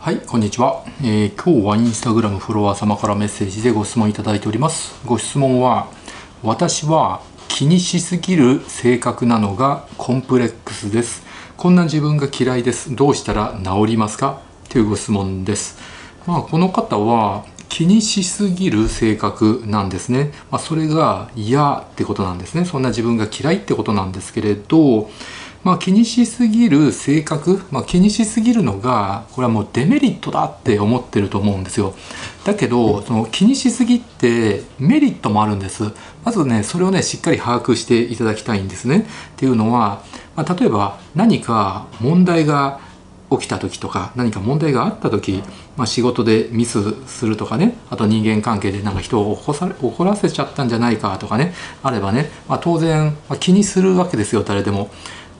[0.00, 4.94] はい、こんにちは、えー今日はインスタグラムフォロワー様からメッセージでご質問いただいております。
[5.04, 5.88] ご質問は、
[6.44, 11.26] 私は気にしすぎる性格なのがコンプレックスです。
[11.56, 12.94] こんな自分が嫌いです。
[12.94, 14.40] どうしたら治りますか？
[14.68, 15.80] というご質問です。
[16.26, 20.30] まあ、この方は気にしすぎる性格なんですね。
[20.52, 22.64] まあ、それが嫌ってことなんですね。
[22.64, 25.10] そんな自分が嫌いってことなんですけれど、
[25.64, 31.94] まあ、気にしすぎる性格、まあ、気にしすぎるのがこれはもうデメリットだって思ってると思うんですよ。
[32.44, 35.92] だけどその気にしすぎってメリットもあるんです。
[36.24, 39.00] まずねそれをねしっかり把握していただきたいんですね。
[39.00, 39.02] っ
[39.36, 40.02] ていうのは、
[40.36, 42.80] まあ、例えば何か問題が
[43.30, 45.42] 起きた時とか何か問題があった時、
[45.76, 54.90] まあ、仕事でミスするとかねあと人間関係でなんか人を怒らせちゃったんじゃないかとかねあればね、まあ、当然、まあ、気にするわけですよ誰でも。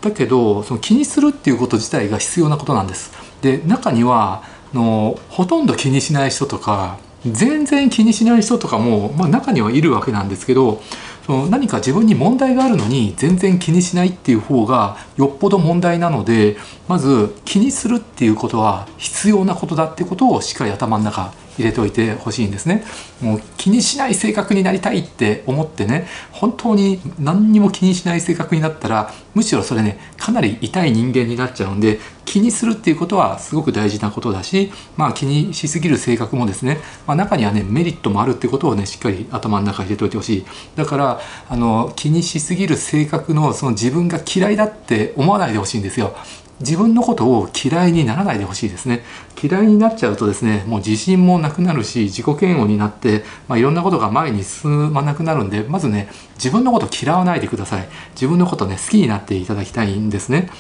[0.01, 3.12] だけどその気にするっていうこと自体が必要なことなんです。
[3.43, 4.43] で中には
[4.75, 10.81] のほとんど気にしない人とか全然気にしない人とかも、まあ、中にはいるわけなんですけど
[11.27, 16.56] その何か自分に問題があるのに全然気にしないっていう方がよっぽど問題なので
[16.87, 22.84] まず気にするっていうことは必要なことだってことをしっかり頭の中入れておいてほしいんですね。
[23.20, 40.47] もう気にしない性格になりたいって思ってね本当に何にも気にしない性格になったらむしろそれねかなり痛い人間になっちゃうんで気にするっていうことはすごく大事なことだしまあ気にしすぎる性格もですね、まあ、中にはねメリットもあるってことをねしっかり頭の中に入れておいてほしい。
[40.77, 46.15] だからあの気にしすぎる性格のその自分が嫌いだって思わないでほしいんですよ。
[46.61, 49.05] 自分のことを嫌いにならないでほしいですね。
[49.41, 57.89] 嫌いになっちゃうとですねもう自信もなくなるし自己嫌悪になって、まあ、いろんなことが前に進まなくなるんでまずね自分のこと嫌わないでください。
[58.12, 60.50] 自分のことね好きになっていただきたいんですね。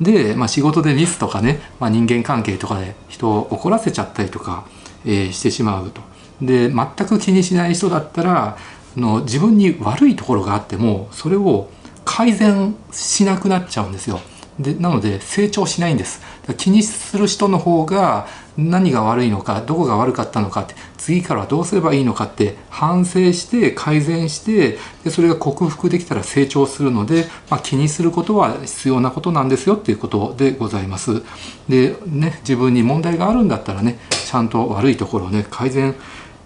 [0.00, 4.64] で、まあ、仕事でミスとかね、まあ、人間関係とかで人を怒らせちゃったりとか、
[5.04, 6.00] えーしてしまうと。
[6.40, 8.56] で全く気にしない人だったら
[8.96, 11.68] の自分に悪いところがあってもそれを
[12.04, 14.20] 改善しなくなっちゃうんですよ。
[14.58, 16.20] でなので成長しないんです。
[16.56, 31.22] 気にする人の方が何が悪いのかどこが悪かったのかって次からはどうすればいいのかって反省して改善してでそれが克服できたら成長するので、まあ、気にすることは必要なことなんですよっていうことでございます。
[31.68, 35.94] でね自分に問題があるんだったらねちゃんと悪いところをね改善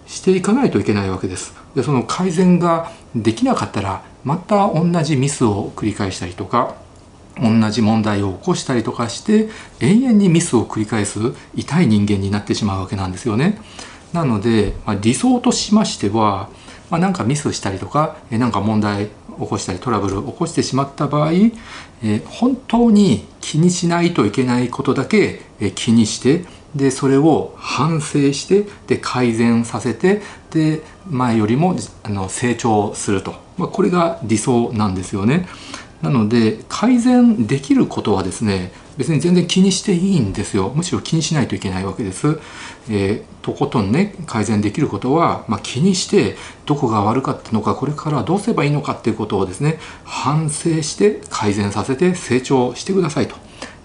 [0.07, 1.53] していかないといけないわけです。
[1.75, 6.75] でその改善ができなかったらまた同じミスを繰り返したりとか
[7.41, 9.49] 同じ問題を起こしたりとかして
[9.81, 11.19] 永遠にミスを繰り返す
[11.55, 13.59] 痛い人間になってしまうわけなんですよね。
[14.13, 16.49] なので、まあ、理想としましては、
[16.89, 19.11] まあ、なんかミスしたりとかえなんか問題起
[19.47, 30.21] こしたりトラブルを起こしてしまった場合、えー本当に気にしないといけないことだけえー気にしてでそれを反省してで改善させて
[30.51, 35.47] で前よりもあの成長すると、まあ、これが理想なんですよね。
[36.05, 40.71] なので改善できることはですね別に全然気にしていいんですよ。
[40.73, 42.39] むしろ気にしないといけないわけです、
[42.89, 46.35] えーとことんね改善できることは、まあ、気にして
[46.65, 53.35] どこが悪かったのかこれからどうすればいいのかっていうことをですね反省して改善させて成長してくださいと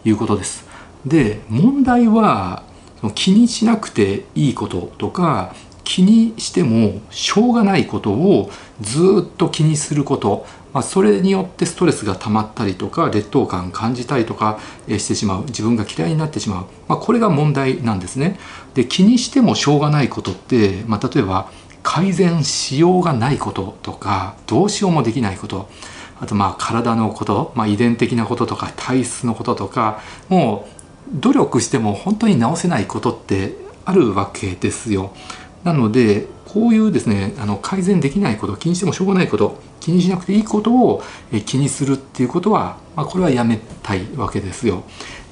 [0.04, 0.66] いうことです。
[1.04, 2.62] で問題は
[3.00, 5.54] その気にしなくていいこととか
[5.90, 8.48] 気にしてもしょうがないことを
[8.80, 18.38] ずっと気にすること、まあ、それによってストレスが溜まったりとか劣等感感じたりとかしてしまう自分が嫌いになってしまう、まあ、これが問題なんですね。
[18.74, 21.50] で気にしてもしょうがないことって、まあ、例えば
[21.82, 25.68] 改善しようがないこととかどうしようもできないこと
[26.20, 30.68] あとまあ体のこと、まあ、遺伝的なこととか体質のこととかも
[31.12, 35.12] う努力しても本当に直せないことってあるわけですよ。
[35.64, 41.02] なのでこういうですねあの改善できないこと気にしてもしょうがないこと気にしなくていいことを
[41.46, 44.84] 気にするっていうことは、まあ、これはやめたいわけですよ。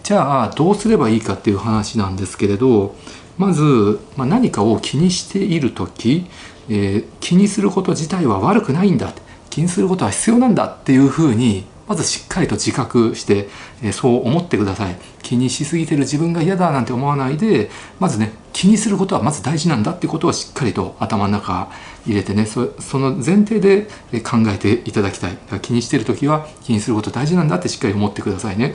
[0.03, 2.95] じゃあどうすればいいかっていう話なんですけれど
[3.37, 6.27] まず、まあ、何かを気にしている時、
[6.69, 9.13] えー気にすること自体は悪くないんだ
[9.51, 13.49] 気にすることは必要なんだっていうふうにまずしっかりと自覚して、
[13.83, 21.71] えそう思ってください気にしすぎてる自分が嫌だなんて思わないでまずね気にすることはまず大事なんだってことをしっかりと頭の中
[22.07, 23.87] 入れてねその前提で
[24.21, 28.75] 考えていただきたい気にしてる時は気にすること大事なんだってしっかり思ってくださいね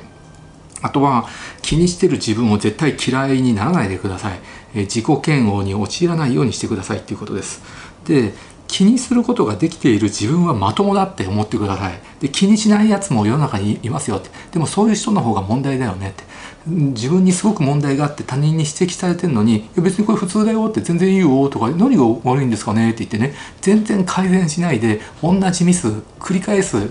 [0.83, 1.27] あとは
[1.61, 4.39] 気にしてる自分を絶対嫌いにならないでください。
[4.75, 7.61] え自己嫌悪に陥らないようにしてくださいっていうことです。
[8.05, 8.33] で
[8.73, 11.93] 気にすることができている自分はまともだって思ってください。
[12.21, 14.31] で気にしないやつも世の中にいますよって。
[14.51, 16.23] でもそういう人の方が問題だよねって。
[16.65, 26.89] 自分にすごく問題があって他人に指摘されてるのに「別にこれ普通だよ」って「全然いいよ」とか「何が悪いんですかね」って言ってね全然改善しないで同じミス繰り返す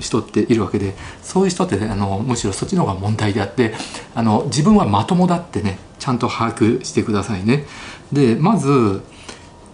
[0.00, 3.74] 人っているわけでそういう人って、ね、あのむしろそっちの方が問題であって
[4.14, 7.66] あの自分はまともだってねちゃんと把握してくださいね。
[8.12, 9.02] でまず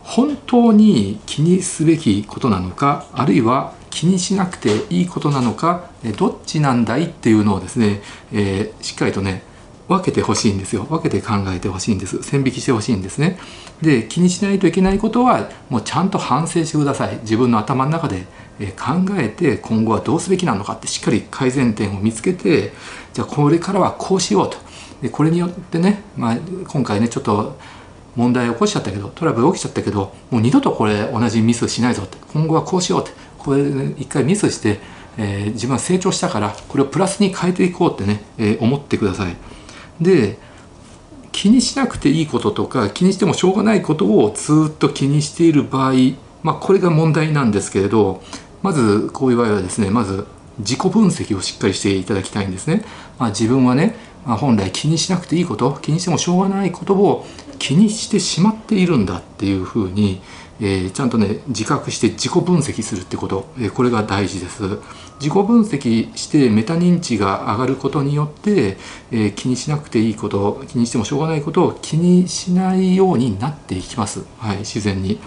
[0.08, 8.00] 本当に気にすべきことなのかあるいは気にしなくていいことなのかどっちなんだいっていうのをですね、
[8.32, 9.42] えー、しっかりとね
[9.86, 10.84] 分けてほしいんですよ。
[10.84, 12.22] 分けて考えてほしいんです。
[12.22, 13.38] 線引きしてほしいんですね。
[13.82, 17.18] で気にしないといけないことはもうちゃんと反省してください。
[17.22, 18.26] 自分の頭の中で
[18.78, 22.72] 考えて今後はどうすべきなのかってしっかり改善点を見つけて
[23.12, 24.56] じゃあこれからはこうしようと。
[25.02, 27.56] でこれによってね、まあ、今回ねちょっと
[28.18, 33.62] 問題起こしちゃったけどトラブル起きちゃったけどもう二度とこれ同じミスしないぞって今後はこうしようってこれ、
[33.96, 34.80] 一回ミスして、
[35.16, 39.36] えー、自分は成長したからこれをプラスに変えていこうってね、えー、思ってください。
[40.00, 40.36] で
[41.30, 45.92] 気にしなくていいこととか気にしてもしょうがないことをずっと気にしている場合、
[46.42, 48.20] まあ、これが問題なんですけれど
[48.62, 50.26] まずこういう場合はですねまず
[50.58, 52.84] 自己分析をしっかりしていただきたいんですね。
[53.18, 53.94] まあ、自分はね、
[54.28, 57.24] まあ、本来気にしなくていいこと気にしてもしょうがないことを
[57.58, 60.20] 気にしてしまっているんだっていうふうに、
[60.60, 64.62] えー、ちゃんとね自覚して自己分析するってこと、えー、これが大事です。
[65.18, 68.76] 自己分析してメタ認知が上がることによって、
[69.10, 75.18] えー、気にしなくていいこと気にしてもしょうがないことを気にしないようになっていきます、はい、自然に。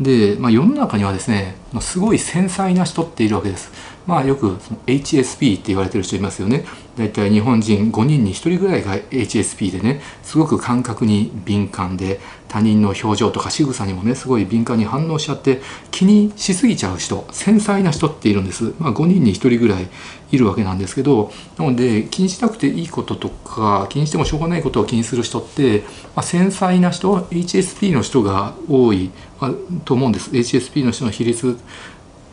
[0.00, 3.97] で、まあ、世の中にはですねすごい繊細な人っているわけです。
[4.08, 6.64] まあ、よくその HSP って言われてる人いますよね。
[6.96, 12.18] 大体日本人5人に1人ぐらいが HSP でねすごく感覚に敏感で
[12.48, 15.60] 他人の表情とか仕草にもねすごい敏感に反応しちゃって
[15.90, 18.72] 気にしすぎちゃう人繊細な人っているんです。
[18.78, 19.88] まあ、5人に1人ぐらい
[20.32, 25.80] いるわけなんですけどなので気にしなくていいこととか気にしてもしょうがないことを気にする人って、
[26.16, 29.52] まあ、繊細な人 HSP の人が多い、まあ、
[29.84, 31.58] と思うんです HSP の人の比率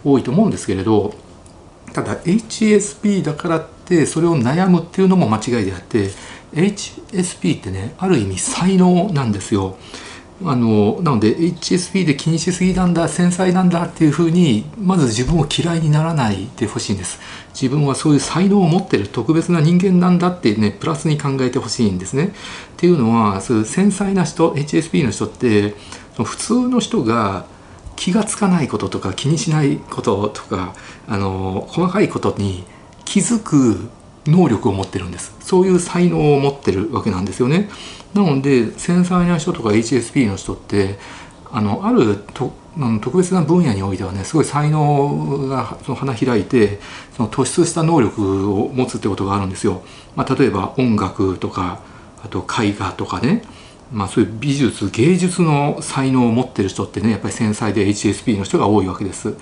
[0.06, 1.25] 多いと思うんですけれど
[1.96, 6.10] ただ HSP だからってそれを悩むっていうのも間違いであって
[6.52, 9.78] HSP ってねある意味才能なんですよ。
[10.44, 17.22] あのなので HSP で気にしすぎなんだ繊細なんだっていうふうにまず自分を嫌いにならないでほしいんです
[17.54, 22.30] 自分はそういう才能を持ってる特別な人間なんだってねプラスに考えてほしいんですねっ
[22.76, 25.74] ていうのはそういう繊細な人 HSP の人って
[26.22, 27.46] 普通の人が
[27.96, 30.74] 気が付かないこととか気にしないこととか
[31.08, 32.64] あの細かいことに
[33.06, 33.90] 気づく
[34.26, 35.36] 能力を持ってるんです。
[35.40, 37.70] そういう才能を持ってるわけなんですよね。
[38.14, 40.98] なので繊細な人とか HSP の人って
[41.52, 42.54] あのあると
[43.02, 46.80] 特別な分野においてはねすごい才能がその花開いて
[47.16, 49.82] その突出した能力を持つってことがあるんですよ。
[50.16, 51.80] まあ、例えば音楽とか
[52.24, 53.44] あと絵画とかね、
[53.96, 59.36] まあ、そういう美術芸術の才能を持ってる人ってねやっぱり繊細で HSP の人が多いわけです。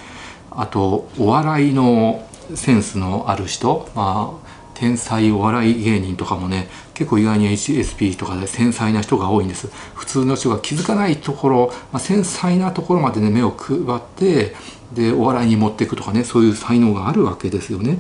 [0.52, 2.24] あとお笑いの
[2.54, 14.56] センスのある人、まあ、天才お笑い芸人とかもね結構意外に HSP とかで繊細な人が多いんです普通の人が気づかないところ、まあ、繊細なところまでね目を配って
[14.94, 17.98] でお笑いに持っていくとかねそういう才能があるわけですよね、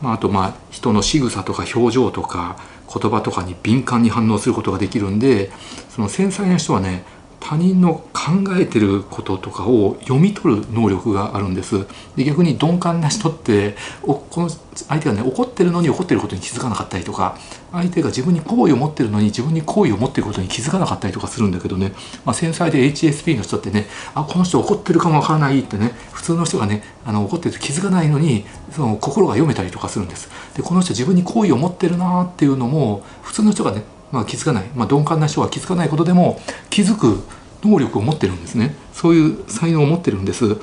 [0.00, 2.56] まあ、あとまあ人の仕草とか表情とか
[2.92, 5.50] 言葉とかに敏感に反応することができるんで
[5.88, 7.04] その繊細な人はね
[7.44, 11.86] 他人の考えてることとかを読み取る能力があるんです。
[12.16, 17.36] で逆に鈍感な人っておこの相手がね怒ってるのに怒ってることに気づかなかったりとか
[17.70, 21.92] 相手が自分に好意を持ってるのに自分に好意を持ってることに気づかなかったりとかするんだけどね、
[22.24, 30.30] まあ、繊細で HSP の人ってねあこの人怒ってるかもわからないってね普通の人がねあの怒ってると気づかないのにその心が読めたりとかするんです。
[30.56, 33.82] でこの人自分に好意を持ってるなっていうのも普通の人がね
[34.14, 36.40] まあ、気づかない、まあ、鈍感な人は気づかないことでも
[36.70, 37.24] 気づく
[37.64, 40.56] 能力を持ってるんですねそういう才能を持ってるんです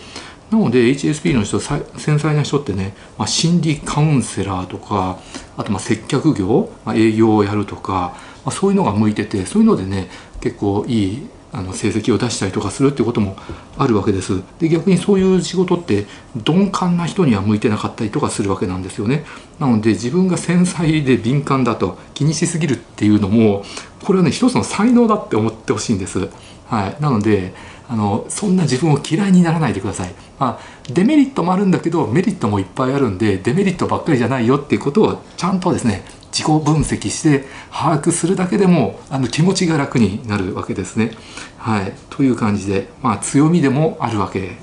[0.52, 5.20] なので HSP の人繊細な人ってね、まあ、心理カウンセラーとか
[5.58, 8.16] あとま接客業、まあ、営業をやるとか、
[8.46, 13.36] まあ、そういうのが向いててそういうのでね結構いいあの成績を出したりとかするってことも
[13.78, 14.42] あるわけです。
[14.60, 19.26] で逆にそういう仕事って鈍感な人には向いてなかったりとかするわけなんですよね。
[19.60, 23.66] なので自分が繊細で敏感だと気にしすぎるっていうのも
[24.04, 26.30] これはね一つの才能だって思ってほしいんです。
[26.68, 27.52] はい、なので
[27.90, 30.14] あのそんな自分を嫌いにならないでください。
[30.38, 41.12] まあ、デメリットもあるんだけどメリットもいっぱいあるんでデメリットばっかりじゃないよっていうことをちゃんとですね自己分析して把握するだけでもあの気持ちが楽になるわけですね。
[41.58, 44.58] はい、という感じで、まあ、強みでもあるわけ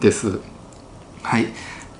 [0.00, 0.38] です。
[1.22, 1.46] はい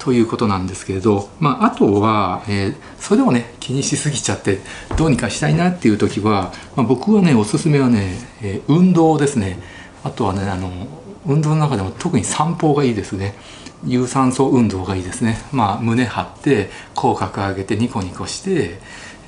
[0.01, 4.59] ということなんですけれど、まあ、あとは、えー、それでもね気にしすぎちゃって
[4.97, 9.59] どうにかしたいなっていう時は、まあ、僕はねおすすめはね、えー、運動ですね。
[10.03, 10.71] あとはねあの
[11.27, 13.35] 運動の中でも特に散歩がいいですね。
[13.87, 15.39] 有酸素運動がいいですね。
[15.53, 18.79] まあ胸張って口角上げてニコニコして、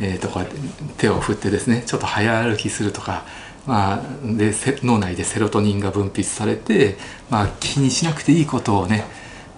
[0.01, 0.47] えー、とか
[0.97, 3.25] 手を振ってですねちょっと早歩きするとか
[3.67, 4.53] まあ、で
[4.83, 6.97] 脳内でセロトニンが分泌されて、
[7.31, 9.05] まあ、気にしなくていいことをね、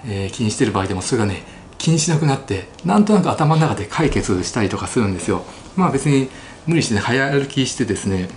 [0.07, 1.43] えー、気にしてる場合でもそれがね
[1.79, 5.45] 気にしなくなってなんとなく頭の中で解決したりとかするんですよ。
[5.77, 6.29] まあ別に
[6.67, 8.29] 無理してね早歩きしてですね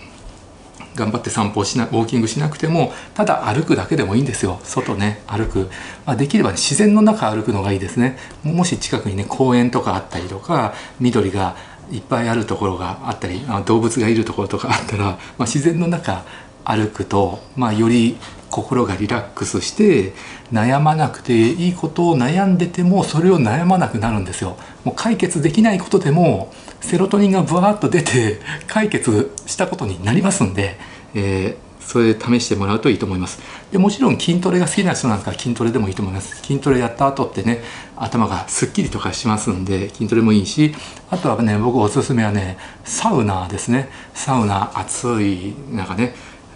[0.96, 4.60] 頑張って散歩しなウォーキングしなくてもただ歩くだけでもいいんですよ。
[4.64, 5.70] 外ね歩く、
[6.06, 8.18] まあ、できれば、ね、自然の中歩くのがいいですね。
[8.44, 11.56] もし近くにね公園とかあったりとか緑が
[11.92, 16.26] いっぱいあるところがあったり動物がいるところとかあったら、まあ、自然の中
[16.66, 18.18] 歩くと、まあ、より
[18.50, 20.14] 心がリラックスして
[20.52, 24.58] 悩まなくていいことを悩んでてもそれを悩まなくなるんですよ。
[24.84, 26.52] もう解決できないことでも
[26.82, 30.80] セロトニンがブワーッと出て解決したことになりますんで、
[31.14, 33.40] えー、それで試してもらうといいと思います。
[33.72, 36.36] でもちろん筋トレが好きな人なんか筋トレでもいいと思います。
[36.38, 37.62] 筋トレやった後ってね
[37.96, 40.74] 頭がすっきりとかしますんで筋トレもいいし
[41.10, 43.90] あとはね僕おすすめはねサウナですね。
[44.14, 46.16] サウナ暑い中ね。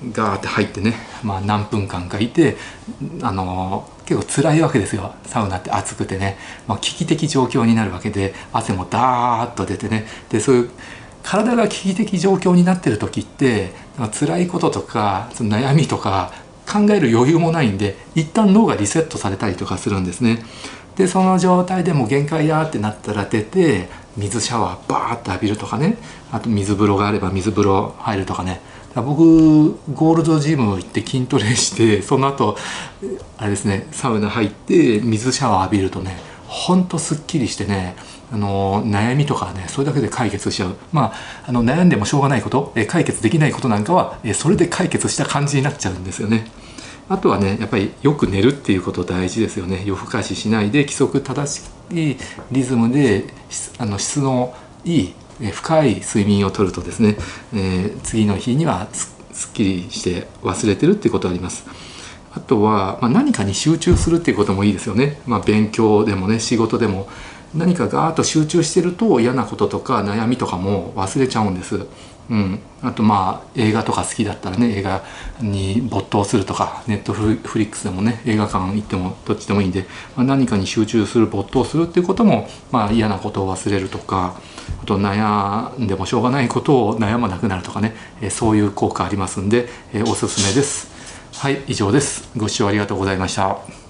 [0.09, 2.57] ガーって入ってね、まあ、何分間かいて
[3.21, 5.13] あの結構辛いわけですよ。
[5.23, 10.07] サウナって暑くてね、まあ、危機的状況になるわけで汗もダーッと出てね。
[10.29, 10.69] でそういう
[11.23, 13.73] 体が危機的状況になってる時って
[14.19, 16.33] 辛いこととかその悩みとか
[16.67, 20.43] 考える余裕もないんで一旦脳がリセットされたりとかするんですね。
[20.95, 25.97] でその状態でも限界やってなったら出て水シャワーバーッと浴びるとかね。
[26.31, 28.61] あと水風呂があれば水風呂入るとかね。
[28.95, 32.57] 僕ゴールドジム行って筋トレして その後
[33.37, 36.17] あれですねサウナ入って水シャワー浴びるとね
[36.47, 37.95] ほんとすっきりしてね
[38.33, 41.13] あの悩みとかねそれだけで解決しちゃうまあ
[41.47, 46.47] あの悩んでもしょうがないことえ解決できないことなんかはえそれで解決した感じになっちゃうんですよね。
[47.11, 52.15] あとはねやっぱりよく寝るっていうこと大事ですよね夜更かししないで規則正しい
[52.51, 53.25] リズムで
[53.77, 54.55] あの質の
[54.85, 57.17] いいえ深い睡眠をとるとですね、
[57.53, 61.65] え、次の日にはすっきりして忘れてるっていうことあります。
[62.33, 65.19] あとは、まあ、何かに集中するっていうこともいいですよね。
[65.25, 67.09] まあ、勉強でもね仕事でも
[67.53, 71.85] 何かガーッと集中してると嫌なこととか悩みとかも忘れちゃうんです。
[72.29, 75.03] うん、あとまあ映画とか好きだったらね映画
[75.41, 84.39] に没頭するとかネットフリックスでもね映画館行ってもどっちでもいいんで、まあ、何かに集中する没頭するっていうことも、まあ、嫌なことを忘れるとか
[84.81, 90.91] あと悩んでもしょうがないことを悩まなくなるとかね、えそういう効果ありますんで、えおすすめです。
[91.33, 92.29] はい以上です。
[92.37, 93.80] ご視聴ありがとうございました。